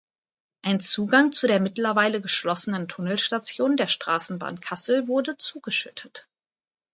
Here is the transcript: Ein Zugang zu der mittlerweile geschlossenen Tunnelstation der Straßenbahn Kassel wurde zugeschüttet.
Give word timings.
Ein 0.63 0.79
Zugang 0.79 1.31
zu 1.31 1.45
der 1.45 1.59
mittlerweile 1.59 2.21
geschlossenen 2.23 2.87
Tunnelstation 2.87 3.77
der 3.77 3.85
Straßenbahn 3.85 4.59
Kassel 4.59 5.07
wurde 5.07 5.37
zugeschüttet. 5.37 6.27